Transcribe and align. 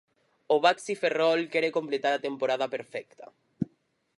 O 0.53 0.55
Baxi 0.65 0.93
Ferrol 1.01 1.41
quere 1.53 1.75
completar 1.77 2.13
a 2.15 2.23
temporada 2.27 2.71
perfecta. 2.75 3.25